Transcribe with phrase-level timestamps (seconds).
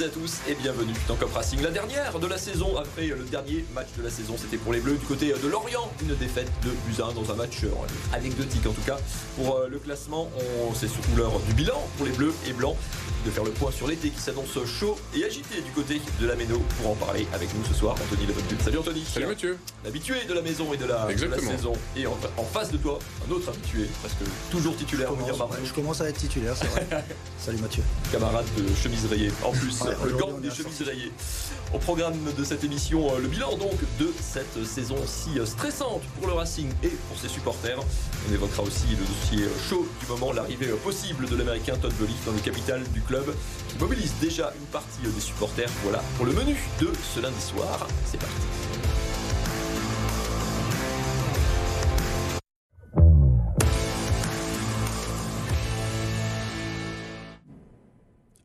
[0.00, 1.60] toutes à tous et bienvenue dans Cop Racing.
[1.62, 4.80] La dernière de la saison, après le dernier match de la saison, c'était pour les
[4.80, 5.90] Bleus du côté de Lorient.
[6.00, 7.70] Une défaite de Buzyn dans un match euh,
[8.14, 8.96] anecdotique en tout cas.
[9.36, 10.30] Pour euh, le classement,
[10.74, 12.76] c'est surtout l'heure du bilan pour les Bleus et Blancs
[13.24, 16.34] de faire le point sur l'été qui s'annonce chaud et agité du côté de la
[16.36, 16.58] Méno.
[16.80, 18.56] Pour en parler avec nous ce soir, Anthony Leventut.
[18.62, 19.04] Salut Anthony.
[19.04, 19.58] Salut Mathieu.
[19.84, 21.72] L'habitué de la maison et de la, saison.
[21.96, 22.14] Et en,
[22.52, 25.10] face de toi, un autre habitué, presque toujours titulaire.
[25.10, 26.86] Je commence, je commence à être titulaire, c'est vrai.
[27.38, 27.82] Salut Mathieu.
[28.12, 29.30] Camarade de chemise rayée.
[29.44, 31.12] En plus, le gant des chemises rayées.
[31.74, 36.02] Au programme de cette émission, euh, le bilan donc de cette saison si euh, stressante
[36.18, 37.78] pour le Racing et pour ses supporters.
[38.28, 42.12] On évoquera aussi le dossier euh, chaud du moment, l'arrivée possible de l'Américain Todd Bowley
[42.26, 43.09] dans le capital du club
[43.68, 45.70] qui mobilise déjà une partie des supporters.
[45.82, 47.86] Voilà pour le menu de ce lundi soir.
[48.04, 48.99] C'est parti.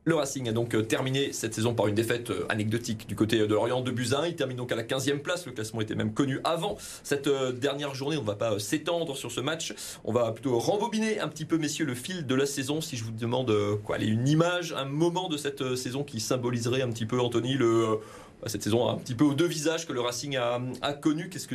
[0.08, 3.38] Le Racing a donc euh, terminé cette saison par une défaite euh, anecdotique du côté
[3.38, 4.24] de Lorient de Buzyn.
[4.24, 5.46] Il termine donc à la 15e place.
[5.46, 8.16] Le classement était même connu avant cette euh, dernière journée.
[8.16, 9.74] On ne va pas s'étendre sur ce match.
[10.04, 12.80] On va plutôt rembobiner un petit peu, messieurs, le fil de la saison.
[12.80, 16.90] Si je vous demande quoi, une image, un moment de cette saison qui symboliserait un
[16.90, 17.98] petit peu, Anthony, le
[18.46, 21.28] cette saison un petit peu aux deux visages que le Racing a, connu.
[21.28, 21.54] Qu'est-ce que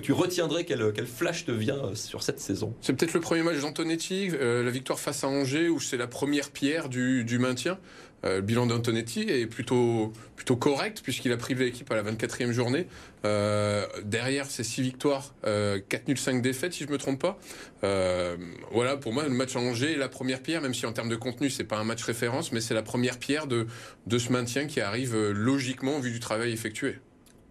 [0.00, 0.64] tu, retiendrais?
[0.64, 2.74] Quel, flash te vient sur cette saison?
[2.80, 6.50] C'est peut-être le premier match d'Antonetti, la victoire face à Angers, où c'est la première
[6.50, 7.78] pierre du maintien.
[8.24, 12.50] Euh, le bilan d'Antonetti est plutôt, plutôt correct puisqu'il a privé l'équipe à la 24e
[12.50, 12.86] journée.
[13.24, 17.38] Euh, derrière, c'est 6 victoires, euh, 4 nuls, 5 défaites si je me trompe pas.
[17.84, 18.36] Euh,
[18.72, 21.08] voilà, pour moi, le match à Angers est la première pierre, même si en termes
[21.08, 23.66] de contenu, c'est pas un match référence, mais c'est la première pierre de,
[24.06, 26.98] de ce maintien qui arrive logiquement vu du travail effectué.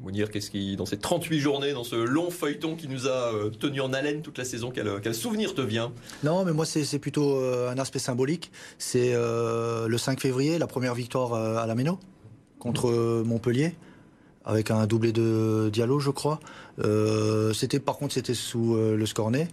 [0.01, 3.49] Mounir, qu'est-ce qui, dans ces 38 journées, dans ce long feuilleton qui nous a euh,
[3.49, 5.91] tenu en haleine toute la saison, quel, souvenir te vient?
[6.23, 8.51] Non, mais moi, c'est plutôt euh, un aspect symbolique.
[8.79, 11.99] C'est euh, le 5 février, la première victoire à la Méno
[12.59, 13.75] contre Montpellier
[14.45, 16.39] avec un doublé de Diallo, je crois.
[17.53, 19.47] c'était par contre c'était sous le scornet.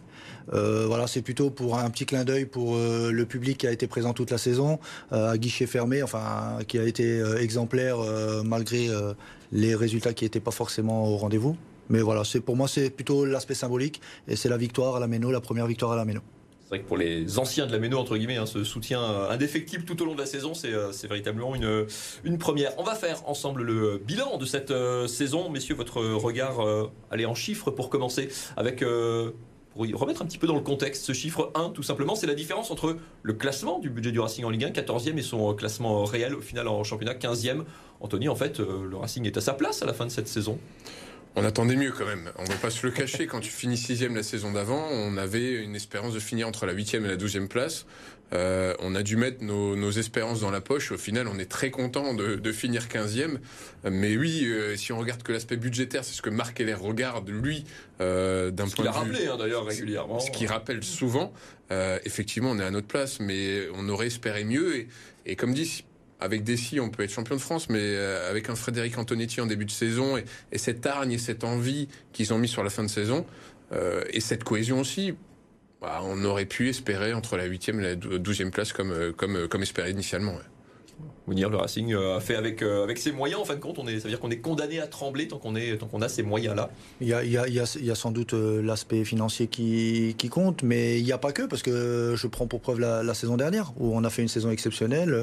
[0.52, 4.12] voilà, c'est plutôt pour un petit clin d'œil pour le public qui a été présent
[4.12, 4.78] toute la saison,
[5.10, 7.98] à guichet fermé, enfin qui a été exemplaire
[8.44, 8.88] malgré
[9.52, 11.56] les résultats qui n'étaient pas forcément au rendez-vous.
[11.90, 15.06] Mais voilà, c'est pour moi c'est plutôt l'aspect symbolique et c'est la victoire à la
[15.06, 16.20] Méno, la première victoire à la Méno.
[16.68, 19.84] C'est vrai que pour les anciens de la Méno, entre guillemets, hein, ce soutien indéfectible
[19.84, 21.86] tout au long de la saison, c'est euh, véritablement une,
[22.24, 22.78] une première.
[22.78, 25.48] On va faire ensemble le bilan de cette euh, saison.
[25.48, 28.28] Messieurs, votre regard, euh, allez en chiffres pour commencer,
[28.58, 28.84] avec
[29.72, 32.34] pour remettre un petit peu dans le contexte, ce chiffre 1, tout simplement, c'est la
[32.34, 36.04] différence entre le classement du budget du Racing en Ligue 1, 14e, et son classement
[36.04, 37.64] réel, au final en championnat, 15e.
[38.00, 40.28] Anthony, en fait, euh, le Racing est à sa place à la fin de cette
[40.28, 40.58] saison.
[41.36, 42.30] On attendait mieux quand même.
[42.36, 43.26] On ne va pas se le cacher.
[43.26, 46.72] Quand tu finis sixième la saison d'avant, on avait une espérance de finir entre la
[46.72, 47.86] huitième et la douzième place.
[48.32, 50.92] Euh, on a dû mettre nos, espérances dans la poche.
[50.92, 53.38] Au final, on est très content de, finir quinzième.
[53.88, 57.28] Mais oui, euh, si on regarde que l'aspect budgétaire, c'est ce que Marc Heller regarde
[57.28, 57.64] lui
[57.98, 58.70] d'un point de vue.
[58.70, 60.20] Ce qu'il a rappelé hein, d'ailleurs régulièrement.
[60.20, 61.32] Ce qu'il rappelle souvent.
[62.04, 64.76] effectivement, on est à notre place, mais on aurait espéré mieux.
[64.76, 64.88] Et,
[65.26, 65.84] et comme dit,
[66.20, 69.46] avec Dessy, on peut être champion de France, mais euh, avec un Frédéric Antonetti en
[69.46, 72.82] début de saison et, cette hargne et cette envie qu'ils ont mis sur la fin
[72.82, 73.24] de saison,
[73.72, 75.14] euh, et cette cohésion aussi,
[75.80, 79.62] bah, on aurait pu espérer entre la 8e et la 12e place comme, euh, comme
[79.62, 80.34] espéré initialement
[81.34, 83.78] le Racing euh, a fait avec, euh, avec ses moyens, en fin de compte.
[83.78, 85.54] On est, ça veut dire qu'on est condamné à trembler tant qu'on,
[85.90, 86.70] qu'on a ces moyens-là.
[87.00, 90.14] Il y a, il y a, il y a sans doute euh, l'aspect financier qui,
[90.18, 93.14] qui, compte, mais il n'y a pas que, parce que je prends pour preuve la,
[93.14, 95.16] saison dernière, où on a fait une saison exceptionnelle.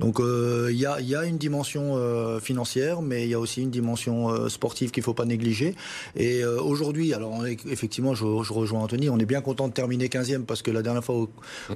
[0.00, 1.98] donc il, y a, il y a une dimension
[2.40, 5.74] financière, mais il y a aussi une dimension sportive qu'il ne faut pas négliger.
[6.16, 10.44] Et aujourd'hui, alors effectivement, je, je, rejoins Anthony, on est bien content de terminer 15e,
[10.44, 11.26] parce que la dernière fois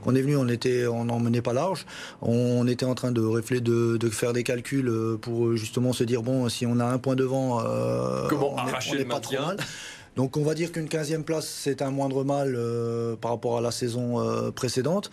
[0.03, 1.87] qu'on est venu, on était, on n'en menait pas large.
[2.21, 6.05] On était en train de réfléchir de, faire des calculs euh, pour euh, justement se
[6.05, 9.57] dire bon, si on a un point devant, euh, comment arracher le pas trop mal.
[10.17, 12.59] Donc on va dire qu'une 15e place, c'est un moindre mal
[13.21, 15.11] par rapport à la saison précédente.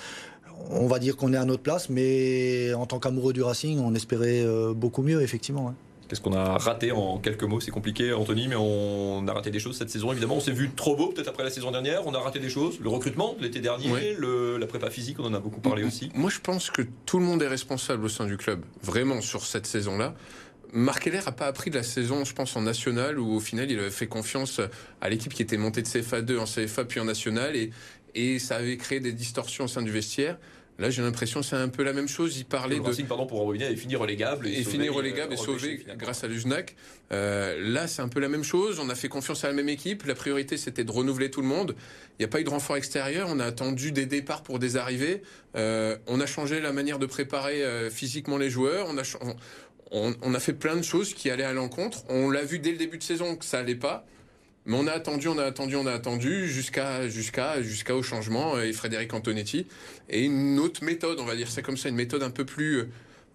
[0.69, 3.94] On va dire qu'on est à notre place, mais en tant qu'amoureux du Racing, on
[3.95, 5.75] espérait beaucoup mieux, effectivement.
[6.13, 7.60] Qu'est-ce qu'on a raté en quelques mots?
[7.60, 10.12] C'est compliqué, Anthony, mais on a raté des choses cette saison.
[10.12, 12.06] Évidemment, on s'est vu trop beau peut-être après la saison dernière.
[12.06, 12.80] On a raté des choses.
[12.80, 16.12] Le recrutement l'été dernier, la prépa physique, on en a beaucoup parlé aussi.
[16.13, 19.44] Moi, je pense que tout le monde est responsable au sein du club, vraiment sur
[19.44, 20.13] cette saison-là.
[20.71, 23.71] Marc Heller n'a pas appris de la saison, je pense, en national, où au final,
[23.71, 24.62] il avait fait confiance
[25.01, 27.71] à l'équipe qui était montée de CFA 2 en CFA puis en national, et,
[28.13, 30.38] et ça avait créé des distorsions au sein du vestiaire.
[30.79, 32.37] Là, j'ai l'impression que c'est un peu la même chose.
[32.37, 32.87] Il parlait le de.
[32.87, 34.47] Racing, pardon, pour revenir et finir relégable.
[34.47, 36.75] Et, finir relégable et sauver grâce à l'USNAC.
[37.11, 38.79] Euh, là, c'est un peu la même chose.
[38.79, 40.03] On a fait confiance à la même équipe.
[40.05, 41.75] La priorité, c'était de renouveler tout le monde.
[42.17, 43.27] Il n'y a pas eu de renfort extérieur.
[43.29, 45.21] On a attendu des départs pour des arrivées.
[45.55, 48.87] Euh, on a changé la manière de préparer euh, physiquement les joueurs.
[48.89, 49.03] On a,
[49.91, 52.03] on, on, a fait plein de choses qui allaient à l'encontre.
[52.09, 54.07] On l'a vu dès le début de saison que ça allait pas.
[54.65, 58.60] Mais on a attendu, on a attendu, on a attendu jusqu'à jusqu'à jusqu'à au changement
[58.60, 59.68] et Frédéric Antonetti.
[60.10, 62.86] Et une autre méthode, on va dire c'est comme ça, une méthode un peu plus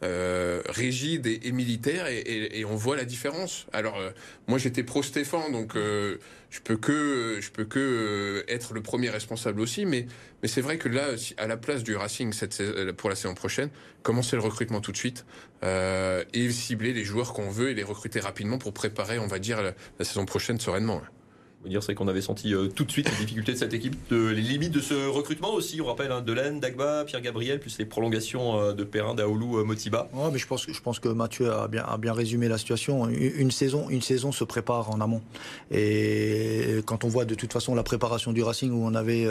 [0.03, 3.67] euh, rigide et, militaire et, et, et, on voit la différence.
[3.73, 4.11] Alors euh,
[4.47, 6.19] moi j'étais pro Stéphane donc euh,
[6.51, 9.87] je peux que je peux que euh, être le premier responsable aussi.
[9.87, 10.07] Mais
[10.43, 13.71] mais c'est vrai que là à la place du Racing cette pour la saison prochaine
[14.03, 15.27] commencer le recrutement tout de suite
[15.65, 19.39] euh, et cibler les joueurs qu'on veut et les recruter rapidement pour préparer on va
[19.39, 21.03] dire la, saison prochaine sereinement
[21.67, 24.29] dire, c'est qu'on avait senti euh, tout de suite les difficultés de cette équipe, de,
[24.29, 25.81] les limites de ce recrutement aussi.
[25.81, 29.65] On rappelle hein, Delaine, Dagba, Pierre Gabriel, plus les prolongations euh, de Perrin, Daoulou, euh,
[29.65, 30.09] Motiba.
[30.13, 33.09] Ouais, mais je pense, je pense que Mathieu a bien, a bien résumé la situation.
[33.09, 35.21] Une, une, saison, une saison se prépare en amont.
[35.73, 39.27] Et quand on voit de toute façon la préparation du Racing où on avait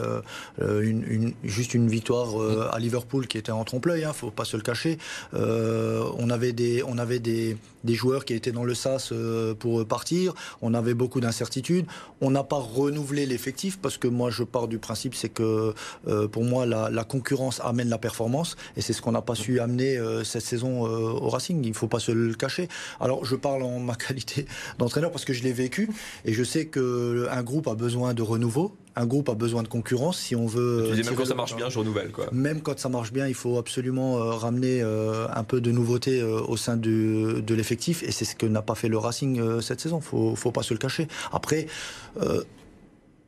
[0.60, 4.46] une, une, juste une victoire euh, à Liverpool qui était en trompe-l'œil, hein, faut pas
[4.46, 4.98] se le cacher.
[5.34, 9.14] On avait des, on avait des, des joueurs qui étaient dans le sas
[9.60, 10.34] pour partir.
[10.62, 11.86] On avait beaucoup d'incertitudes.
[12.22, 15.74] On n'a pas renouvelé l'effectif parce que moi je pars du principe c'est que
[16.08, 19.36] euh, pour moi la, la, concurrence amène la performance et c'est ce qu'on n'a pas
[19.36, 21.64] su amener euh, cette saison euh, au Racing.
[21.64, 22.68] Il ne faut pas se le cacher.
[23.00, 24.46] Alors je parle en ma qualité
[24.78, 25.90] d'entraîneur parce que je l'ai vécu
[26.26, 29.68] et je sais que un groupe a besoin de renouveau un groupe a besoin de
[29.68, 30.88] concurrence si on veut.
[30.90, 32.26] Tu dis même quand ça marche bien, je renouvelle quoi.
[32.32, 36.20] Même quand ça marche bien, il faut absolument euh, ramener euh, un peu de nouveauté
[36.20, 39.62] euh, au sein de, de l'effectif et c'est ce que n'a pas fait le Racing
[39.62, 40.02] cette saison.
[40.02, 41.08] Faut, faut pas se le cacher.
[41.32, 41.68] Après.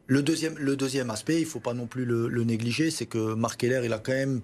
[0.10, 3.36] Le deuxième, le deuxième aspect, il ne faut pas non plus le, négliger, c'est que
[3.36, 4.42] Marc Keller, il a quand même,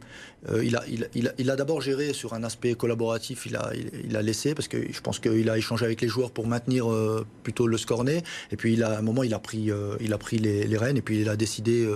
[0.47, 3.71] euh, il a, il, il il a d'abord géré sur un aspect collaboratif, il a,
[4.03, 6.91] il, a laissé parce que je pense qu'il a échangé avec les joueurs pour maintenir
[6.91, 8.21] euh, plutôt le scornet,
[8.51, 10.77] et puis il a, à un moment, il a pris, euh, il a pris les,
[10.77, 11.89] rênes, et puis il a décidé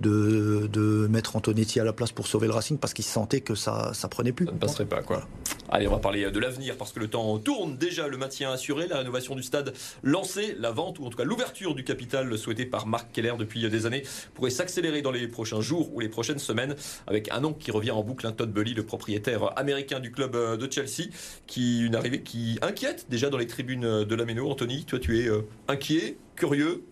[0.00, 3.92] de, mettre Antonetti à la place pour sauver le Racing parce qu'il sentait que ça,
[3.92, 4.46] ça prenait plus.
[4.46, 5.28] Ça ne passerait pas quoi.
[5.68, 8.86] Allez, on va parler de l'avenir parce que le temps tourne déjà, le maintien assuré,
[8.86, 12.64] la rénovation du stade lancée, la vente ou en tout cas l'ouverture du capital souhaité
[12.64, 14.04] par Marc Keller depuis des années
[14.34, 16.76] pourrait s'accélérer dans les prochains jours ou les prochaines semaines
[17.06, 20.36] avec un nom qui revient en boucle, un Todd Bully, le propriétaire américain du club
[20.36, 21.10] de Chelsea,
[21.46, 24.48] qui une arrivée qui inquiète déjà dans les tribunes de la Méno.
[24.48, 25.28] Anthony, toi tu es
[25.68, 26.84] inquiet, curieux,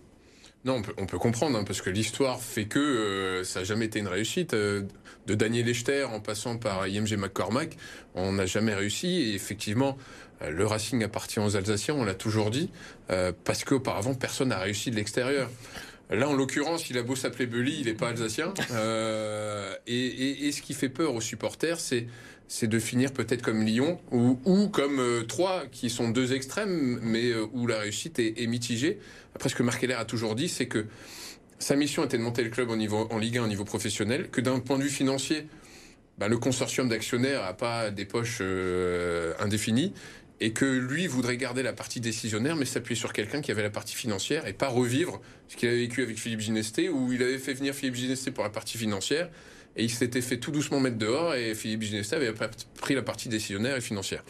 [0.65, 3.99] non, on peut, comprendre, hein, parce que l'histoire fait que euh, ça n'a jamais été
[3.99, 4.53] une réussite.
[4.53, 4.83] Euh,
[5.25, 7.77] de Daniel Echter en passant par IMG McCormack,
[8.13, 9.07] on n'a jamais réussi.
[9.07, 9.97] Et effectivement,
[10.41, 12.69] euh, le Racing appartient aux Alsaciens, on l'a toujours dit,
[13.43, 15.49] parce qu'auparavant, personne n'a réussi de l'extérieur.
[16.13, 18.53] Là, en l'occurrence, il a beau s'appeler Bully, il n'est pas alsacien.
[18.71, 22.07] Euh, et, et, et, ce qui fait peur aux supporters, c'est
[22.47, 26.99] c'est de finir peut-être comme Lyon ou, ou comme euh, Troyes, qui sont deux extrêmes,
[27.01, 28.99] mais euh, où la réussite est, est, mitigée.
[29.35, 30.85] Après, ce que Marc Heller a toujours dit, c'est que
[31.59, 34.29] sa mission était de monter le club au niveau, en Ligue 1 au niveau professionnel,
[34.29, 35.47] que d'un point de vue financier,
[36.17, 39.93] ben, le consortium d'actionnaires n'a pas des poches euh, indéfinies
[40.39, 43.69] et que lui voudrait garder la partie décisionnaire, mais s'appuyer sur quelqu'un qui avait la
[43.69, 47.37] partie financière et pas revivre ce qu'il avait vécu avec Philippe Ginesté, où il avait
[47.37, 49.29] fait venir Philippe Ginesté pour la partie financière,
[49.75, 52.33] et il s'était fait tout doucement mettre dehors, et Philippe Ginesté avait
[52.81, 54.23] pris la partie décisionnaire et financière.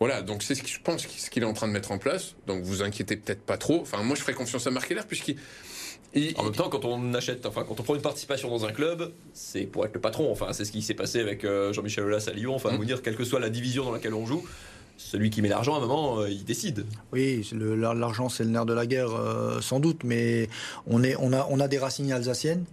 [0.00, 1.98] Voilà, donc c'est ce que je pense ce qu'il est en train de mettre en
[1.98, 2.34] place.
[2.46, 3.80] Donc vous inquiétez peut-être pas trop.
[3.80, 5.36] Enfin, moi je ferai confiance à Marc Heller puisqu'il
[6.36, 9.12] en même temps, quand on achète, enfin, quand on prend une participation dans un club,
[9.32, 10.30] c'est pour être le patron.
[10.30, 12.54] Enfin, c'est ce qui s'est passé avec euh, Jean-Michel Aulas à Lyon.
[12.54, 12.76] Enfin, mmh.
[12.76, 14.46] vous dire, quelle que soit la division dans laquelle on joue,
[14.96, 16.86] celui qui met l'argent, à un moment, euh, il décide.
[17.12, 20.48] Oui, l'argent, c'est le nerf de la guerre, euh, sans doute, mais
[20.86, 22.64] on, a, des racines alsaciennes.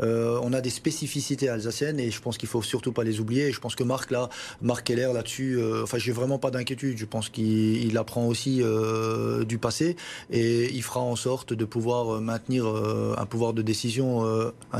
[0.00, 3.52] Euh, on a des spécificités alsaciennes et je pense qu'il faut surtout pas les oublier.
[3.52, 4.30] Je pense que Marc là,
[4.62, 6.96] Marc Keller là-dessus, euh, enfin j'ai vraiment pas d'inquiétude.
[6.96, 8.62] Je pense qu'il apprend aussi
[9.46, 9.96] du passé
[10.30, 14.24] et il fera en sorte de pouvoir maintenir un pouvoir de décision,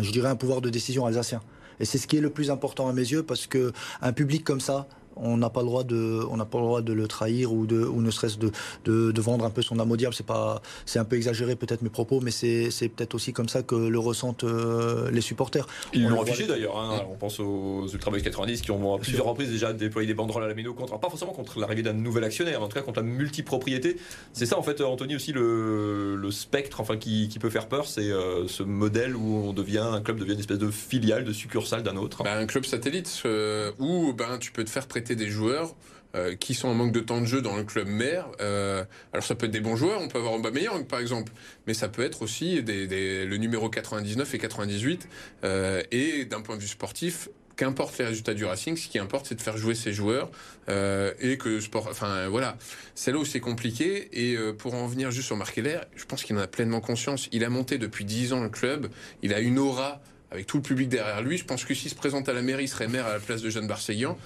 [0.00, 1.42] je dirais un pouvoir de décision alsacien.
[1.78, 4.44] Et c'est ce qui est le plus important à mes yeux parce que un public
[4.44, 4.86] comme ça,
[5.16, 7.66] on n'a pas le droit de, on n'a pas le droit de le trahir ou
[7.66, 8.50] de, ou ne serait-ce de,
[8.84, 10.14] de, de, vendre un peu son âme au diable.
[10.14, 13.48] C'est pas, c'est un peu exagéré peut-être mes propos, mais c'est, c'est peut-être aussi comme
[13.48, 15.66] ça que le ressentent euh, les supporters.
[15.92, 16.78] Ils l'ont affiché d'ailleurs.
[16.78, 17.02] Hein.
[17.10, 20.48] On pense aux Ultravox 90 qui ont à plusieurs reprises déjà déployé des banderoles à
[20.48, 23.00] la Méno contre, pas forcément contre l'arrivée d'un nouvel actionnaire, mais en tout cas contre
[23.00, 23.96] la multipropriété.
[24.32, 27.86] C'est ça en fait, Anthony aussi le, le spectre, enfin qui, qui peut faire peur,
[27.86, 31.32] c'est euh, ce modèle où on devient un club devient une espèce de filiale, de
[31.32, 32.22] succursale d'un autre.
[32.22, 35.74] Ben, un club satellite euh, où ben tu peux te faire prêter des joueurs
[36.14, 38.26] euh, qui sont en manque de temps de jeu dans le club mère.
[38.42, 41.32] Euh, alors ça peut être des bons joueurs, on peut avoir Aubameyang par exemple,
[41.66, 45.08] mais ça peut être aussi des, le numéro 99 et 98.
[45.44, 49.24] Euh, et d'un point de vue sportif, qu'importe les résultats du Racing, ce qui importe,
[49.24, 50.30] c'est de faire jouer ses joueurs
[50.68, 51.88] et que sport.
[51.90, 52.58] Enfin voilà,
[52.94, 54.10] c'est là où c'est compliqué.
[54.12, 55.58] Et pour en venir juste sur Marc
[55.96, 57.30] je pense qu'il en a pleinement conscience.
[57.32, 58.90] Il a monté depuis 10 ans le club.
[59.22, 61.38] Il a une aura avec tout le public derrière lui.
[61.38, 63.42] Je pense que s'il se présente à la mairie, il serait maire à la place
[63.42, 64.18] de Jeanne Barseguian.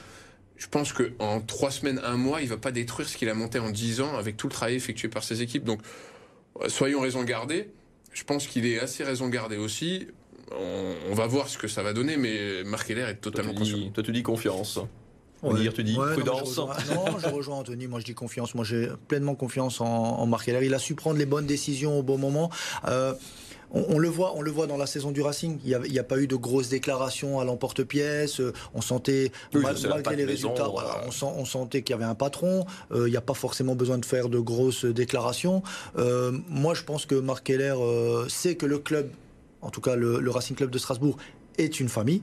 [0.56, 3.58] Je pense qu'en trois semaines, un mois, il va pas détruire ce qu'il a monté
[3.58, 5.64] en 10 ans avec tout le travail effectué par ses équipes.
[5.64, 5.80] Donc,
[6.68, 7.68] soyons raison gardée.
[8.12, 10.06] Je pense qu'il est assez raison gardée aussi
[10.52, 13.90] on, va voir ce que ça va donner, mais Marc Heller est totalement toi, tu
[13.90, 14.78] toi, tu dis confiance.
[15.42, 15.60] On ouais.
[15.60, 16.58] dire, tu dis prudence.
[16.58, 17.86] Non, je rejoins, Anthony.
[17.86, 18.54] Moi, je dis confiance.
[18.54, 20.62] Moi, j'ai pleinement confiance en, Marc Heller.
[20.62, 22.50] Il a su prendre les bonnes décisions au bon moment.
[22.86, 23.12] Euh,
[23.70, 25.58] on, le voit, on le voit dans la saison du Racing.
[25.64, 28.40] Il n'y a, pas eu de grosses déclarations à l'emporte-pièce.
[28.74, 32.64] On sentait, malgré les résultats, on, sentait qu'il y avait un patron.
[32.92, 35.62] Euh, il n'y a pas forcément besoin de faire de grosses déclarations.
[35.98, 37.76] Euh, moi, je pense que Marc Heller
[38.28, 39.10] sait que le club
[39.62, 41.16] en tout cas le, Racing Club de Strasbourg,
[41.58, 42.22] est une famille.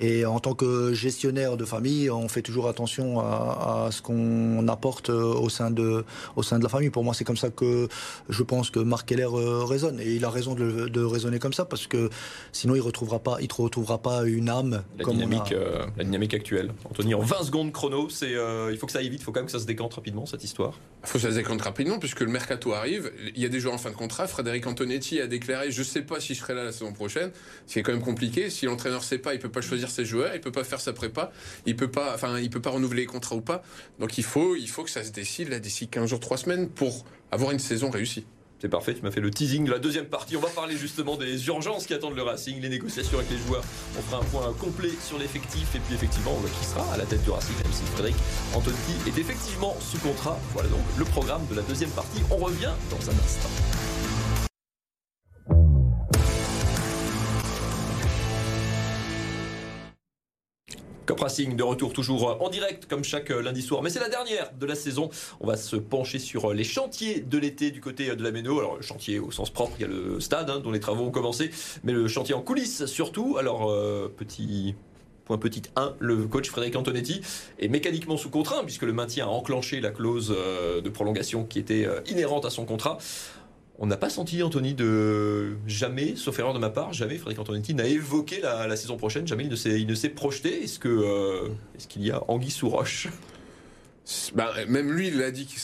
[0.00, 5.08] Et en tant que gestionnaire de famille, on fait toujours attention à, ce qu'on apporte
[5.10, 6.90] euh, au sein, de, au sein de la famille.
[6.90, 7.88] Pour moi, c'est comme ça que
[8.28, 10.00] je pense que Marc Keller euh, raisonne.
[10.00, 12.10] Et il a raison de, raisonner comme ça, parce que
[12.50, 16.34] sinon, il ne retrouvera, pas, il retrouvera pas une âme la dynamique, euh, la dynamique
[16.34, 16.72] actuelle.
[16.84, 18.32] Anthony, en 20 secondes chrono, c'est,
[18.70, 20.26] il faut que ça aille vite, il faut quand même que ça se décante rapidement,
[20.26, 20.80] cette histoire.
[21.04, 23.12] Il faut que ça se décante rapidement, puisque le mercato arrive.
[23.36, 24.26] Il y a des joueurs en fin de contrat.
[24.26, 27.30] Frédéric Antonetti a déclaré Je ne sais pas si je serai là la saison prochaine.
[27.66, 28.50] C'est quand même compliqué.
[28.50, 30.34] Si l'entraîneur ne sait pas, il ne peut pas choisir ses joueurs.
[30.34, 31.32] Il peut pas faire sa prépa,
[31.66, 33.62] il peut pas, enfin, il peut pas renouveler les contrats ou pas.
[33.98, 36.68] Donc il faut, il faut que ça se décide là d'ici 15 jours, 3 semaines
[36.68, 38.24] pour avoir une saison réussie.
[38.64, 40.38] C'est parfait, tu m'as fait le teasing de la deuxième partie.
[40.38, 43.62] On va parler justement des urgences qui attendent le Racing, les négociations avec les joueurs.
[43.98, 46.96] On fera un point complet sur l'effectif et puis effectivement on voit qui sera à
[46.96, 48.16] la tête du Racing, même si Frédéric
[48.54, 48.76] Anthony
[49.06, 50.38] est effectivement sous contrat.
[50.54, 52.22] Voilà donc le programme de la deuxième partie.
[52.30, 53.50] On revient dans un instant.
[61.06, 63.82] Cop Racing de retour toujours en direct comme chaque lundi soir.
[63.82, 65.10] Mais c'est la dernière de la saison.
[65.40, 68.58] On va se pencher sur les chantiers de l'été du côté de la Méno.
[68.58, 71.10] Alors chantier au sens propre, il y a le stade hein, dont les travaux ont
[71.10, 71.50] commencé,
[71.82, 73.36] mais le chantier en coulisses surtout.
[73.38, 74.74] Alors euh, petit
[75.24, 77.22] Point petit 1, le coach Frédéric Antonetti
[77.58, 81.58] est mécaniquement sous contraint puisque le maintien a enclenché la clause euh, de prolongation qui
[81.58, 82.98] était euh, inhérente à son contrat.
[83.78, 87.74] On n'a pas senti, Anthony, de jamais, sauf erreur de ma part, jamais Frédéric Antonetti
[87.74, 90.62] n'a évoqué la, saison prochaine, jamais il ne s'est projeté.
[90.62, 93.08] Est-ce que euh, est-ce qu'il y a Anguille sous roche?
[94.34, 95.58] Bah, même lui, il a dit qu'il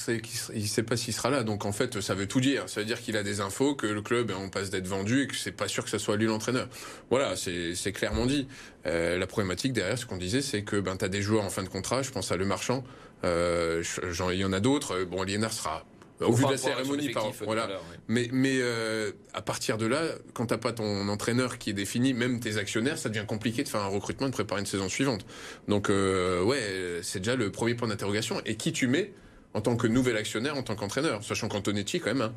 [0.55, 1.45] ne sait pas s'il sera là.
[1.45, 2.69] Donc en fait, ça veut tout dire.
[2.69, 5.26] Ça veut dire qu'il a des infos, que le club on passe d'être vendu et
[5.26, 6.69] que c'est pas sûr que ce soit lui l'entraîneur.
[7.11, 8.49] Voilà, c'est clairement dit.
[8.87, 11.62] Euh, la problématique derrière, ce qu'on disait, c'est que ben as des joueurs en fin
[11.62, 12.02] de contrat.
[12.02, 12.83] Je pense à Le Marchand.
[13.25, 13.85] Euh,
[14.33, 15.05] il y en a d'autres.
[15.05, 15.85] Bon, sera
[16.20, 17.68] au vu de la cérémonie, par, voilà.
[18.08, 20.02] Mais, mais euh, à partir de là,
[20.34, 23.68] quand t'as pas ton entraîneur qui est défini, même tes actionnaires, ça devient compliqué de
[23.68, 25.24] faire un recrutement et de préparer une saison suivante.
[25.68, 28.40] Donc euh, ouais, c'est déjà le premier point d'interrogation.
[28.44, 29.12] Et qui tu mets
[29.54, 32.32] en tant que nouvel actionnaire, en tant qu'entraîneur, sachant qu'Antonetti quand même un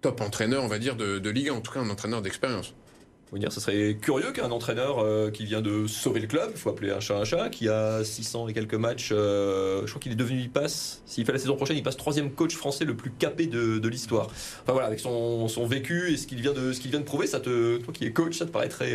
[0.00, 2.74] top entraîneur, on va dire de, de Ligue 1, en tout cas un entraîneur d'expérience
[3.32, 6.70] dire, ce serait curieux qu'un entraîneur euh, qui vient de sauver le club, il faut
[6.70, 10.12] appeler un chat un chat, qui a 600 et quelques matchs, euh, je crois qu'il
[10.12, 12.94] est devenu, il passe, s'il fait la saison prochaine, il passe troisième coach français le
[12.94, 14.26] plus capé de, l'histoire.
[14.62, 17.78] Enfin voilà, avec son, vécu et ce qu'il vient de vient de prouver, ça te,
[17.78, 18.94] toi qui es coach, ça te paraîtrait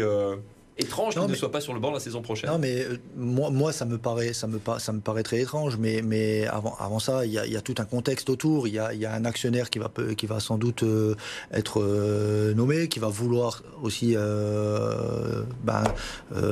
[0.80, 2.50] étrange qu'il ne soit pas sur le banc la saison prochaine.
[2.50, 5.78] Non, mais euh, moi, moi, ça me paraît, ça me, ça me paraît très étrange.
[5.78, 8.68] Mais, mais avant, avant ça, il y, a, y a tout un contexte autour.
[8.68, 11.16] Il y a, y a, un actionnaire qui va, qui va sans doute euh,
[11.52, 14.16] être euh, nommé, qui va vouloir aussi
[15.64, 15.84] ben,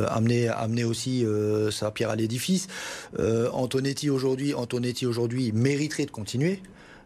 [0.10, 1.26] amener, amener aussi
[1.72, 2.68] sa pierre à l'édifice.
[3.52, 6.62] Antonetti aujourd'hui, Antonetti aujourd'hui mériterait de continuer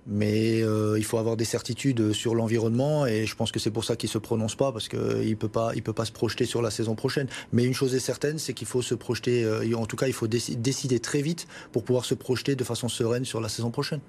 [0.08, 3.84] mais euh, il faut avoir des certitudes sur l'environnement et je pense que c'est pour
[3.84, 5.50] ça qu'il se prononce pas parce qu'il peut
[5.84, 7.28] peut pas se projeter sur la saison prochaine.
[7.52, 10.14] Mais une chose est certaine c'est qu'il faut se projeter euh, en tout cas il
[10.14, 14.00] faut décider très vite pour pouvoir se projeter de façon sereine sur la saison prochaine.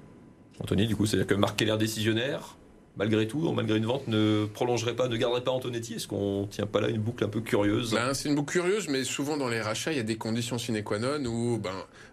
[0.61, 2.57] Anthony du coup c'est à dire que Marc Keller décisionnaire
[2.97, 5.95] malgré tout, malgré une vente, ne prolongerait pas, ne garderait pas Antonetti?
[5.95, 7.93] Est-ce qu'on tient pas là une boucle un peu curieuse?
[7.93, 10.59] Ben, C'est une boucle curieuse, mais souvent dans les rachats, il y a des conditions
[10.59, 11.71] sine qua non où, ben,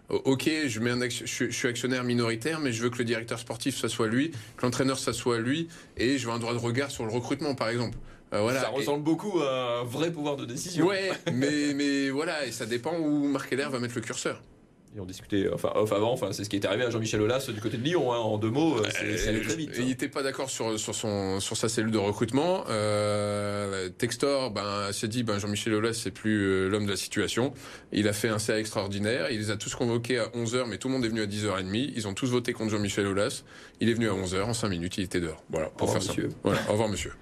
[0.08, 3.78] ok, je, mets un je, suis actionnaire minoritaire, mais je veux que le directeur sportif,
[3.78, 6.90] ça soit lui, que l'entraîneur, ça soit lui, et je veux un droit de regard
[6.90, 7.96] sur le recrutement, par exemple.
[8.32, 8.60] Euh, voilà.
[8.60, 10.86] Ça ressemble beaucoup à un vrai pouvoir de décision.
[10.86, 14.40] Ouais, mais, mais voilà, et ça dépend où Marc Heller va mettre le curseur.
[14.96, 17.48] Et on discutait, enfin, off avant, enfin, c'est ce qui est arrivé à Jean-Michel Aulas
[17.54, 19.70] du côté de Lyon, hein, en deux mots, euh, c'est allé très vite.
[19.78, 22.64] Il n'était pas d'accord sur, sur, son, sur sa cellule de recrutement.
[22.68, 27.52] Euh, Textor ben, s'est dit, ben, Jean-Michel Aulas, c'est plus euh, l'homme de la situation.
[27.92, 29.30] Il a fait un CA extraordinaire.
[29.30, 31.92] Il les a tous convoqués à 11h, mais tout le monde est venu à 10h30.
[31.94, 33.44] Ils ont tous voté contre Jean-Michel Aulas.
[33.80, 35.44] Il est venu à 11h, en 5 minutes, il était dehors.
[35.50, 36.30] Voilà, pour faire monsieur.
[36.30, 36.36] ça.
[36.42, 37.12] Voilà, au revoir, monsieur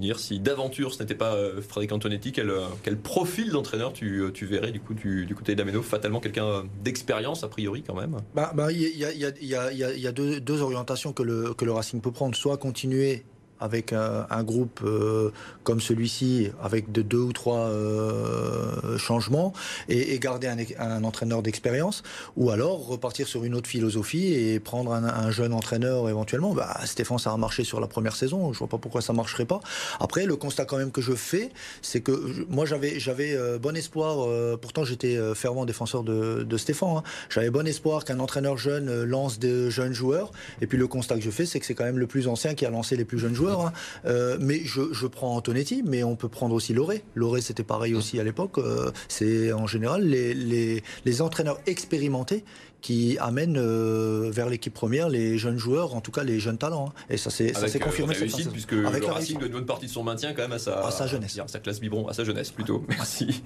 [0.00, 4.20] dire si d'aventure ce n'était pas euh, Frédéric Antonetti, quel, euh, quel profil d'entraîneur tu,
[4.20, 5.82] euh, tu, verrais du coup du, côté d'Ameno?
[5.82, 10.12] Fatalement quelqu'un d'expérience a priori quand même bah, bah, Il y, y, y, y a
[10.12, 12.34] deux, deux, orientations que le, que le Racing peut prendre.
[12.36, 13.24] Soit continuer
[13.60, 15.30] avec un, groupe euh,
[15.64, 19.52] comme celui-ci, avec de deux ou trois euh, changements,
[19.88, 20.48] et, garder
[20.78, 22.02] un, entraîneur d'expérience,
[22.36, 26.54] ou alors repartir sur une autre philosophie et prendre un, un, jeune entraîneur éventuellement.
[26.54, 29.44] Bah, Stéphane, ça a marché sur la première saison, je vois pas pourquoi ça marcherait
[29.44, 29.60] pas.
[30.00, 31.50] Après, le constat quand même que je fais,
[31.82, 34.28] c'est que moi j'avais euh, bon espoir.
[34.60, 36.98] Pourtant, j'étais fervent défenseur de, de Stéphane.
[36.98, 37.02] Hein.
[37.30, 40.30] J'avais bon espoir qu'un entraîneur jeune lance des jeunes joueurs.
[40.60, 42.54] Et puis le constat que je fais, c'est que c'est quand même le plus ancien
[42.54, 43.45] qui a lancé les plus jeunes joueurs.
[43.52, 43.72] Hein.
[44.06, 47.02] Euh, mais je, prends Antonetti, mais on peut prendre aussi Loré.
[47.14, 48.58] Loré, c'était pareil aussi à l'époque.
[48.58, 52.44] Euh, c'est en général les entraîneurs expérimentés
[52.86, 56.90] qui amène euh, vers l'équipe première les jeunes joueurs, en tout cas les jeunes talents.
[56.90, 57.04] Hein.
[57.10, 57.50] Et ça s'est
[57.80, 60.42] confirmé cette réussite, puisque Avec le Racing doit une bonne partie de son maintien quand
[60.42, 61.36] même à sa, à sa jeunesse.
[61.36, 62.84] À sa classe biberon, à sa jeunesse plutôt.
[62.88, 63.42] Merci.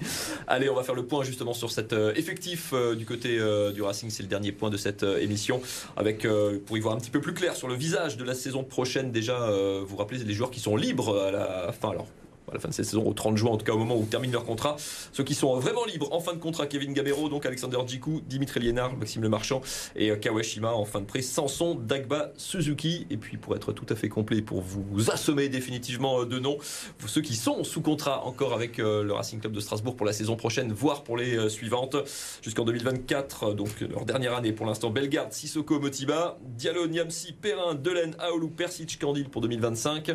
[0.47, 3.73] Allez, on va faire le point justement sur cet euh, effectif euh, du côté euh,
[3.73, 4.11] du Racing.
[4.11, 5.63] C'est le dernier point de cette euh, émission.
[5.97, 8.35] Avec, euh, pour y voir un petit peu plus clair sur le visage de la
[8.35, 11.93] saison prochaine, déjà, vous vous rappelez les joueurs qui sont libres à la fin.
[11.93, 12.07] Alors,
[12.51, 14.05] à la fin de cette saison, au 30 juin, en tout cas au moment où
[14.05, 14.77] terminent leur contrat.
[15.13, 18.61] Ceux qui sont vraiment libres en fin de contrat, Kevin Gabero, donc Alexander Djikou, Dimitri
[18.61, 19.61] Liénard, Maxime Le Marchand
[19.97, 21.23] et Kawashima en fin de prêt.
[21.23, 23.07] Sanson, Dagba, Suzuki.
[23.11, 26.59] Et puis pour être tout à fait complet, pour vous assommer définitivement de noms,
[27.07, 30.37] ceux qui sont sous contrat encore avec le Racing Club de Strasbourg pour la saison
[30.37, 31.97] prochaine, voire pour les suivantes
[32.43, 33.55] jusqu'en 2024.
[33.55, 38.99] Donc leur dernière année pour l'instant, Bellegarde, Sissoko, Motiba, Diallo, Niamsi, Perrin, Delaine, Aoulou, Persic,
[38.99, 40.13] Candil pour 2025.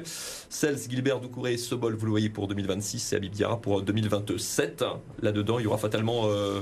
[0.49, 4.83] Sels, Gilbert, Doucouré, Sobol, vous le voyez pour 2026 et Abib Diarra pour 2027.
[5.21, 6.23] Là-dedans, il y aura fatalement.
[6.25, 6.61] Euh,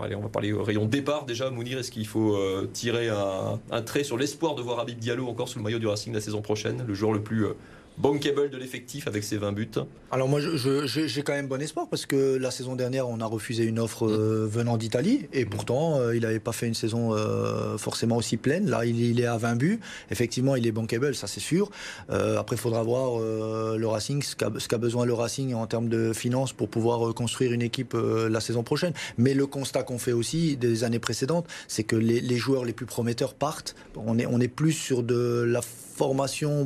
[0.00, 1.50] allez, on va parler au rayon départ déjà.
[1.50, 5.48] Mounir, est-ce qu'il faut euh, tirer un, trait sur l'espoir de voir Abib Diallo encore
[5.48, 7.46] sous le maillot du Racing la saison prochaine, le joueur le plus.
[7.46, 7.54] Euh,
[7.98, 9.70] bankable de l'effectif avec ses 20 buts
[10.10, 13.64] Alors moi j'ai quand même bon espoir parce que la saison dernière on a refusé
[13.64, 17.76] une offre euh, venant d'Italie et pourtant euh, il n'avait pas fait une saison euh,
[17.78, 18.68] forcément aussi pleine.
[18.68, 19.80] Là il, est à 20 buts.
[20.10, 21.70] Effectivement il est bankable, ça c'est sûr.
[22.08, 26.12] Après il faudra voir le Racing, ce qu'a qu besoin le Racing en termes de
[26.12, 28.92] finances pour pouvoir construire une équipe la saison prochaine.
[29.18, 32.72] Mais le constat qu'on fait aussi des années précédentes, c'est que les, les, joueurs les
[32.72, 33.74] plus prometteurs partent.
[33.96, 35.60] On est, on est plus sur de la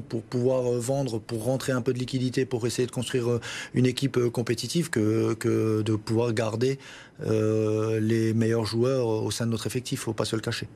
[0.08, 3.40] pour pouvoir vendre, pour rentrer un peu de liquidité, pour essayer de construire
[3.74, 5.36] une équipe compétitive que,
[5.82, 6.78] de pouvoir garder
[7.24, 10.00] euh, les meilleurs joueurs au sein de notre effectif.
[10.00, 10.68] Il ne faut pas se le cacher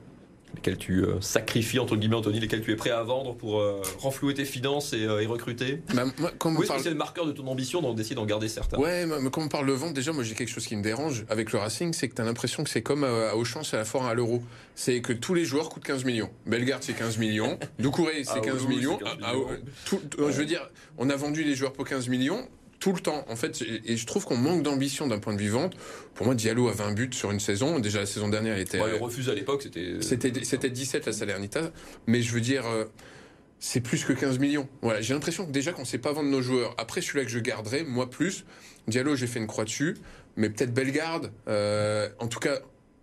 [0.55, 3.81] lesquels tu euh, sacrifies, entre guillemets, Anthony, lesquels tu es prêt à vendre pour euh,
[3.99, 6.81] renflouer tes finances et, euh, et recruter bah, moi, comme Oui, parle...
[6.81, 8.77] c'est le marqueur de ton ambition d'essayer d'en garder certains.
[8.77, 11.25] Ouais, mais quand on parle de vente, déjà, moi j'ai quelque chose qui me dérange
[11.29, 13.79] avec le Racing, c'est que tu as l'impression que c'est comme à Auchan, c'est à
[13.79, 14.41] la foire à l'euro.
[14.75, 16.29] C'est que tous les joueurs coûtent 15 millions.
[16.45, 17.59] Bellegarde, c'est 15 millions.
[17.79, 18.97] Doucouré, c'est ah, 15 oui, millions.
[18.97, 19.21] 15 millions.
[19.23, 20.31] Ah, ah, tout, ouais.
[20.31, 22.47] Je veux dire, on a vendu les joueurs pour 15 millions
[22.81, 23.23] tout le temps.
[23.29, 25.75] En fait, et je trouve qu'on manque d'ambition d'un point de vue vente.
[26.15, 27.79] Pour moi, Diallo a 20 buts sur une saison.
[27.79, 28.81] Déjà, la saison dernière, il était.
[28.81, 30.31] Ouais, il refuse à l'époque, c'était.
[30.43, 31.71] C'était 17 la Salernitana.
[32.07, 32.67] Mais je veux dire.
[32.67, 32.85] Euh,
[33.63, 34.67] c'est plus que 15 millions.
[34.81, 36.73] Voilà, j'ai l'impression que déjà qu'on ne sait pas vendre nos joueurs.
[36.79, 38.43] Après, celui-là que je garderai, moi plus.
[38.87, 39.97] Diallo, j'ai fait une croix dessus,
[40.35, 41.31] mais peut-être Bellegarde.
[41.47, 42.57] Euh, en tout cas,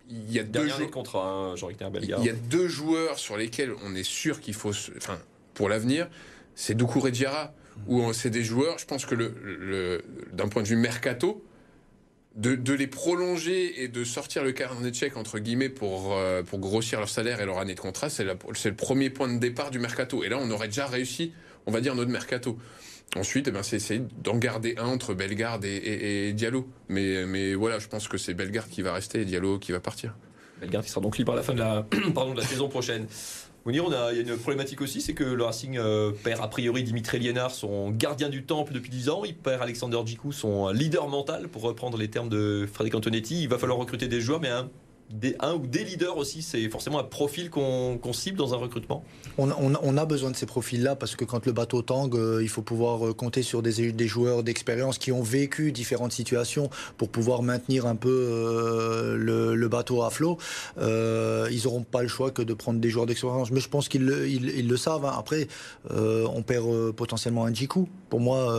[0.09, 0.91] il y a deux joueurs.
[0.91, 1.55] Contre hein.
[2.01, 5.17] Il y a deux joueurs sur lesquels on est sûr qu'il faut, enfin,
[5.53, 6.09] pour l'avenir,
[6.55, 7.53] c'est Doucouré Diarra
[7.87, 10.01] où c'est des joueurs, je pense que le,
[10.33, 11.43] d'un point de vue mercato,
[12.35, 16.59] de, les prolonger et de sortir le carnet de chèque entre guillemets pour, euh, pour
[16.59, 19.79] grossir leur salaire et leur année de contrat, c'est le premier point de départ du
[19.79, 20.23] mercato.
[20.23, 21.33] Et là, on aurait déjà réussi,
[21.65, 22.57] on va dire, notre mercato.
[23.15, 26.67] Ensuite, eh ben, c'est essayer d'en garder un entre Bellegarde et, et, et, Diallo.
[26.89, 29.79] Mais, mais voilà, je pense que c'est Bellegarde qui va rester et Diallo qui va
[29.79, 30.15] partir.
[30.61, 33.07] Bellegarde qui sera donc libre à la fin de la, pardon, de la saison prochaine.
[33.65, 37.51] On a une problématique aussi, c'est que le Racing euh, perd a priori Dimitri Liénard,
[37.51, 39.23] son gardien du temple depuis 10 ans.
[39.25, 43.43] Il perd Alexander Djikou, son leader mental, pour reprendre les termes de Frédéric Antonetti.
[43.43, 44.69] Il va falloir recruter des joueurs, mais un
[45.39, 49.03] un ou des leaders aussi, c'est forcément un profil qu'on qu cible dans un recrutement
[49.37, 52.61] on, a besoin de ces profils-là parce que quand le bateau tangue, euh, il faut
[52.61, 57.85] pouvoir euh, compter sur des, joueurs d'expérience qui ont vécu différentes situations pour pouvoir maintenir
[57.85, 59.15] un peu euh,
[59.55, 60.37] le, bateau à flot.
[60.77, 63.51] Ils n'auront pas le choix que de prendre des joueurs d'expérience.
[63.51, 65.05] Mais je pense qu'ils le, savent.
[65.05, 65.13] Hein.
[65.17, 65.47] Après,
[65.89, 67.87] on perd potentiellement un Djikou.
[68.09, 68.55] Pour moi,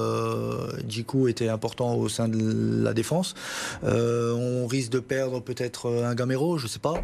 [0.89, 3.35] Djikou était important au sein de la défense.
[3.83, 6.95] on risque de perdre peut-être un Gamero je sais pas.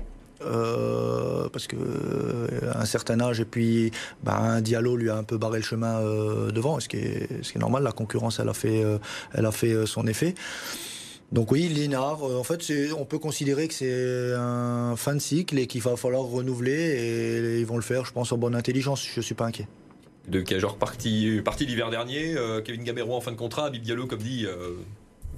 [0.43, 3.91] Euh, parce que euh, un certain âge et puis
[4.23, 7.43] ben, un Diallo lui a un peu barré le chemin euh, devant, ce qui, est,
[7.43, 7.83] ce qui est normal.
[7.83, 8.85] La concurrence, elle a fait,
[9.33, 10.35] elle a fait son effet.
[11.33, 15.67] Donc oui, Linard, en fait, on peut considérer que c'est un fin de cycle et
[15.67, 19.05] qu'il va falloir renouveler et ils vont le faire, je pense, en bonne intelligence.
[19.05, 19.67] Je suis pas inquiet.
[20.29, 24.21] De Cajor parti, parti l'hiver dernier, Kevin Gamero en fin de contrat, Abib Diallo, comme
[24.21, 24.47] dit,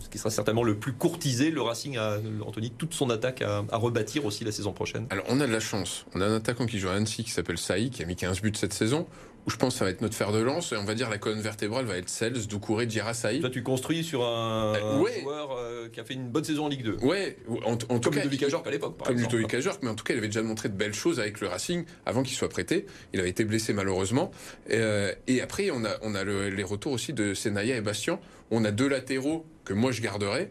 [0.01, 1.51] ce qui sera certainement le plus courtisé.
[1.51, 5.07] Le Racing a, Anthony, toute son attaque à, rebâtir aussi la saison prochaine.
[5.11, 6.05] Alors, on a de la chance.
[6.15, 8.41] On a un attaquant qui joue à Annecy qui s'appelle Saï, qui a mis 15
[8.41, 9.07] buts cette saison
[9.49, 10.73] où je pense que ça va être notre fer de lance.
[10.73, 13.41] Et on va dire la colonne vertébrale va être Sels, Doucouré, Djirasaï.
[13.41, 15.23] Toi, tu construis sur un, Euh, ouais.
[15.23, 16.97] joueur euh, qui a fait une bonne saison en Ligue 2.
[17.01, 19.37] Ouais, en, en tout Comme cas, Ludovic Ajorc à l'époque, comme exemple.
[19.37, 21.49] Ludovic Ajorc, mais en tout cas, il avait déjà montré de belles choses avec le
[21.49, 22.85] Racing avant qu'il soit prêté.
[23.15, 24.31] Il avait été blessé malheureusement.
[24.71, 28.21] Euh, et après, on a, on a le- les retours aussi de Senaya et Bastien.
[28.51, 30.51] On a deux latéraux que moi je garderai.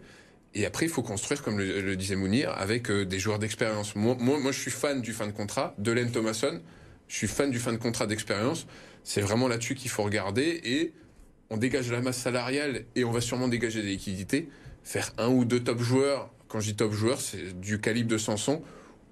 [0.56, 3.96] Et après, il faut construire, comme le, le disait Mounir, avec euh, des joueurs d'expérience.
[3.96, 6.62] Moi, moi, moi, je suis fan du fin de contrat, de Len Thomasson.
[7.08, 8.68] Je suis fan du fin de contrat d'expérience.
[9.04, 10.60] C'est vraiment là-dessus qu'il faut regarder.
[10.64, 10.94] Et
[11.50, 14.50] on dégage la masse salariale et on va sûrement dégager des liquidités.
[14.84, 18.18] Faire un ou deux top joueurs, quand je dis top joueurs, c'est du calibre de
[18.18, 18.62] Sanson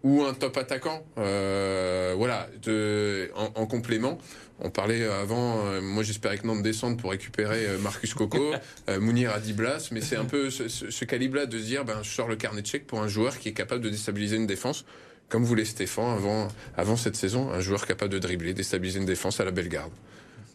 [0.03, 1.05] ou un top attaquant.
[1.17, 4.17] Euh, voilà, de, en, en complément.
[4.59, 8.53] On parlait avant, euh, moi j'espérais que Nantes descende pour récupérer euh, Marcus Coco,
[8.99, 12.09] Mounir Adiblas, mais c'est un peu ce, ce- ce calibre-là de se dire, ben, je
[12.09, 14.85] sors le carnet de chèque pour un joueur qui est capable de déstabiliser une défense,
[15.29, 19.39] comme voulait Stéphane avant, avant cette saison, un joueur capable de dribbler, déstabiliser une défense
[19.39, 19.91] à la Bellegarde.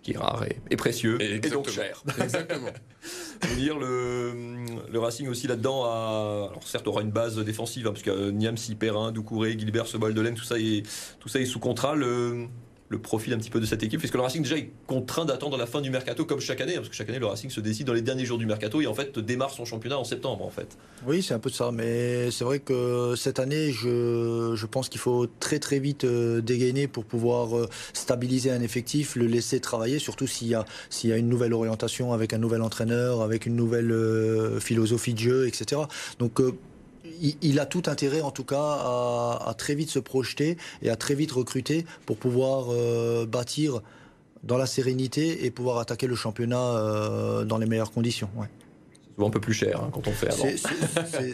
[0.03, 1.21] Qui est rare et, et précieux.
[1.21, 1.63] Et, Exactement.
[1.63, 2.03] donc cher.
[2.23, 2.71] Exactement.
[3.57, 4.33] Dire le,
[4.91, 8.57] le Racing aussi là-dedans a alors certes aura une base défensive hein, parce que Niams,
[8.79, 10.85] Perrin, Doucouré, Gilbert, Sebol, tout ça est
[11.19, 11.95] tout ça est sous contrat.
[11.97, 12.47] Le
[12.91, 15.57] le profil un petit peu de cette équipe, puisque le Racing déjà est contraint d'attendre
[15.57, 17.61] la fin du mercato comme chaque année, hein, parce que chaque année le Racing se
[17.61, 20.45] décide dans les derniers jours du mercato et en fait démarre son championnat en septembre
[20.45, 20.77] en fait.
[21.07, 21.71] Oui, c'est un peu ça.
[21.73, 26.41] Mais c'est vrai que cette année, je, je pense qu'il faut très très vite euh,
[26.41, 30.65] dégainer pour pouvoir euh, stabiliser un effectif, le laisser travailler, surtout s'il y a,
[31.05, 35.21] y a une nouvelle orientation avec un nouvel entraîneur, avec une nouvelle euh, philosophie de
[35.21, 35.83] jeu, etc.
[36.19, 36.41] Donc
[37.21, 40.91] il, il a tout intérêt en tout cas à, à très vite se projeter et
[40.91, 43.81] à très vite recruter pour pouvoir euh, bâtir
[44.43, 48.31] dans la sérénité et pouvoir attaquer le championnat euh, dans les meilleures conditions.
[48.37, 48.47] Ouais.
[49.03, 50.47] C'est souvent un peu plus cher hein, quand on fait avant.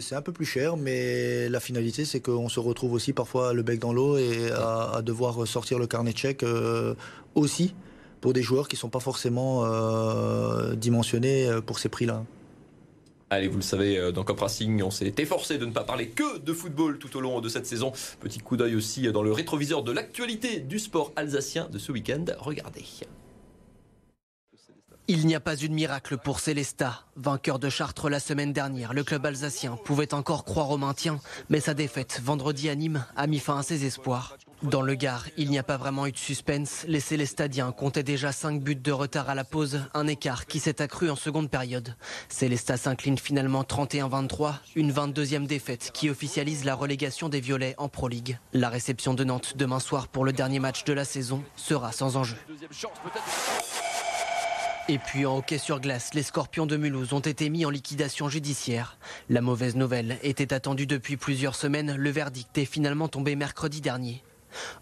[0.01, 3.61] C'est- un peu plus cher, mais la finalité, c'est qu'on se retrouve aussi parfois le
[3.63, 6.95] bec dans l'eau et à, à devoir sortir le carnet de chèques euh,
[7.35, 7.73] aussi
[8.19, 9.63] pour des joueurs qui ne sont pas forcément
[10.75, 12.23] dimensionnés pour ces prix-là.
[13.29, 16.07] Allez, vous le savez, euh, dans Cop Racing, on s'est efforcé de ne pas parler
[16.07, 17.91] que de football tout au long de cette saison.
[18.21, 22.23] Petit coup d'œil aussi dans le rétroviseur de l'actualité du sport alsacien de ce week-end.
[22.39, 22.85] Regardez.
[25.09, 27.05] Il n'y a pas eu de miracle pour Célesta.
[27.17, 31.59] Vainqueur de Chartres la semaine dernière, le club alsacien pouvait encore croire au maintien, mais
[31.59, 34.37] sa défaite vendredi à Nîmes a mis fin à ses espoirs.
[34.63, 36.83] Dans le Gard, il n'y a pas vraiment eu de suspense.
[36.87, 40.81] Les Célestadiens comptaient déjà 5 buts de retard à la pause, un écart qui s'est
[40.81, 41.95] accru en seconde période.
[42.27, 48.07] Célesta s'incline finalement 31-23, une 22e défaite qui officialise la relégation des Violets en Pro
[48.07, 48.39] League.
[48.51, 52.17] La réception de Nantes demain soir pour le dernier match de la saison sera sans
[52.17, 52.37] enjeu.
[54.89, 58.27] Et puis en hockey sur glace, les Scorpions de Mulhouse ont été mis en liquidation
[58.27, 58.97] judiciaire.
[59.29, 61.95] La mauvaise nouvelle était attendue depuis plusieurs semaines.
[61.95, 64.23] Le verdict est finalement tombé mercredi dernier.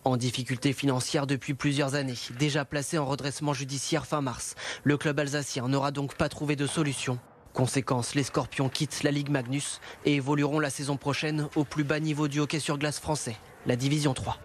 [0.03, 5.19] En difficulté financière depuis plusieurs années, déjà placé en redressement judiciaire fin mars, le club
[5.19, 7.19] alsacien n'aura donc pas trouvé de solution.
[7.53, 11.99] Conséquence, les Scorpions quittent la Ligue Magnus et évolueront la saison prochaine au plus bas
[11.99, 14.37] niveau du hockey sur glace français, la Division 3.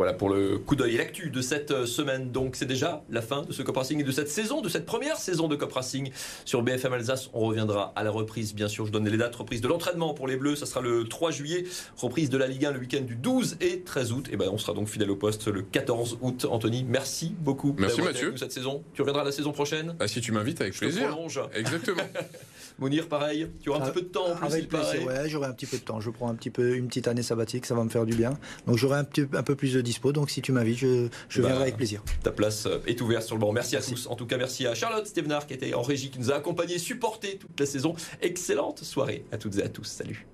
[0.00, 2.32] Voilà pour le coup d'œil et l'actu de cette euh, semaine.
[2.32, 4.86] Donc c'est déjà la fin de ce Cop Racing et de cette saison, de cette
[4.86, 6.10] première saison de Cop Racing
[6.46, 7.28] sur BFM Alsace.
[7.34, 8.86] On reviendra à la reprise, bien sûr.
[8.86, 9.36] Je donne les dates.
[9.36, 11.64] Reprise de l'entraînement pour les Bleus, ça sera le 3 juillet.
[11.98, 14.28] Reprise de la Ligue 1 le week-end du 12 et 13 août.
[14.32, 16.46] Et ben on sera donc fidèle au poste le 14 août.
[16.50, 17.76] Anthony, merci beaucoup.
[17.76, 18.34] Merci, Mathieu.
[18.38, 18.82] cette saison.
[18.94, 19.96] Tu reviendras la saison prochaine?
[20.00, 21.08] Ah, si tu m'invites, avec Je te plaisir.
[21.08, 21.42] prolonge.
[21.52, 22.04] Exactement.
[22.80, 23.46] Mounir, pareil.
[23.60, 24.46] Tu auras un Ah, petit peu de temps en plus.
[24.48, 24.90] il Avec paraît.
[24.90, 26.00] plaisir, ouais, j'aurai un petit peu de temps.
[26.00, 28.38] Je prends un petit peu une petite année sabbatique, ça va me faire du bien.
[28.66, 30.12] Donc j'aurai un, petit, un peu plus de dispo.
[30.12, 32.02] Donc si tu m'invites, je, je Bah, viendrai avec plaisir.
[32.22, 33.52] Ta place euh, est ouverte sur le banc.
[33.52, 33.92] Merci, Merci.
[33.92, 34.06] à tous.
[34.06, 36.78] En tout cas, merci à Charlotte Stevenard qui était en régie, qui nous a accompagnés,
[36.78, 37.94] supportés toute la saison.
[38.22, 39.84] Excellente soirée à toutes et à tous.
[39.84, 40.26] Salut.